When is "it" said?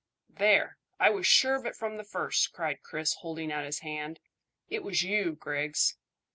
1.67-1.75, 4.67-4.81